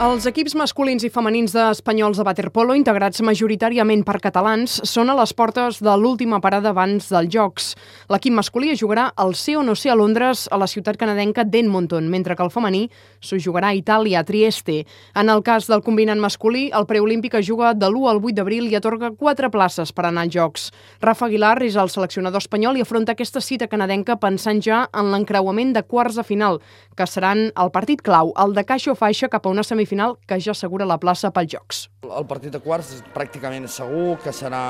[0.00, 5.34] Els equips masculins i femenins d'espanyols de waterpolo, integrats majoritàriament per catalans, són a les
[5.36, 7.66] portes de l'última parada abans dels Jocs.
[8.08, 12.08] L'equip masculí jugarà al sí o no sé a Londres, a la ciutat canadenca d'Edmonton,
[12.08, 12.86] mentre que el femení
[13.20, 14.86] s'ho jugarà a Itàlia, a Trieste.
[15.20, 18.72] En el cas del combinat masculí, el preolímpic es juga de l'1 al 8 d'abril
[18.72, 20.66] i atorga quatre places per anar als Jocs.
[21.04, 25.76] Rafa Aguilar és el seleccionador espanyol i afronta aquesta cita canadenca pensant ja en l'encreuament
[25.76, 26.62] de quarts de final,
[26.96, 30.16] que seran el partit clau, el de caixa o faixa cap a una semifinal final
[30.26, 31.84] que ja assegura la plaça pels Jocs.
[32.06, 34.62] El partit de quarts pràcticament segur que serà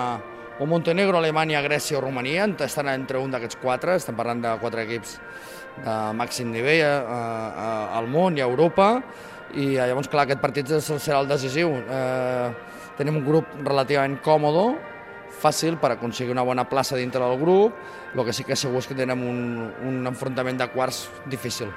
[0.60, 4.84] o Montenegro, Alemanya, Grècia o Romania, estan entre un d'aquests quatre, estem parlant de quatre
[4.84, 5.16] equips
[5.80, 6.96] de màxim nivell a,
[7.65, 8.91] a, al món i a Europa,
[9.56, 11.73] i eh, llavors, clar, aquest partit serà el decisiu.
[11.80, 12.51] Eh,
[12.99, 14.74] tenim un grup relativament còmodo,
[15.30, 17.76] fàcil per aconseguir una bona plaça dintre del grup,
[18.14, 21.70] el que sí que segur és que tenem un, un enfrontament de quarts difícil.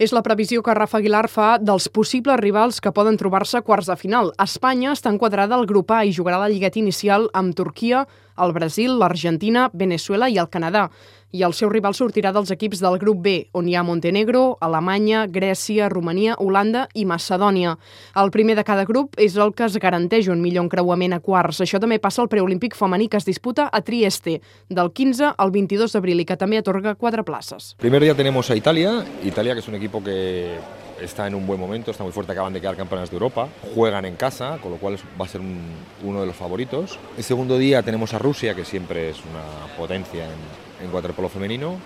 [0.00, 3.96] És la previsió que Rafa Aguilar fa dels possibles rivals que poden trobar-se quarts de
[4.00, 4.32] final.
[4.40, 8.06] Espanya està enquadrada al grup A i jugarà la lligueta inicial amb Turquia,
[8.40, 10.88] el Brasil, l'Argentina, Venezuela i el Canadà
[11.32, 15.26] i el seu rival sortirà dels equips del grup B, on hi ha Montenegro, Alemanya,
[15.30, 17.76] Grècia, Romania, Holanda i Macedònia.
[18.18, 21.62] El primer de cada grup és el que es garanteix un millor encreuament a quarts.
[21.64, 25.94] Això també passa al preolímpic femení que es disputa a Trieste, del 15 al 22
[25.94, 27.74] d'abril i que també atorga quatre places.
[27.78, 30.58] Primer dia tenemos a Italia, Italia que es un equipo que
[31.00, 34.04] está en un buen momento, está muy fuerte, acaban de quedar campeones de Europa, juegan
[34.04, 35.58] en casa, con lo cual va a ser un,
[36.04, 36.98] uno de los favoritos.
[37.16, 41.78] El segundo día tenemos a Rusia, que siempre es una potencia en, en waterpolo femenino.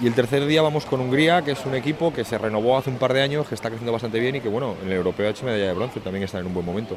[0.00, 2.90] Y el tercer día vamos con Hungría, que es un equipo que se renovó hace
[2.90, 5.26] un par de años, que está creciendo bastante bien y que, bueno, en el europeo
[5.26, 6.96] ha hecho medalla de bronce, también está en un buen momento.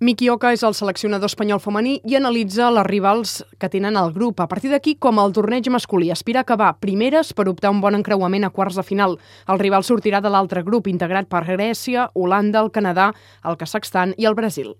[0.00, 3.30] Miki Oka és el seleccionador espanyol femení i analitza les rivals
[3.62, 4.42] que tenen al grup.
[4.42, 7.94] A partir d'aquí, com el torneig masculí, aspira a acabar primeres per optar un bon
[7.94, 9.16] encreuament a quarts de final.
[9.48, 13.12] El rival sortirà de l'altre grup, integrat per Grècia, Holanda, el Canadà,
[13.46, 14.74] el Kazakhstan i el Brasil.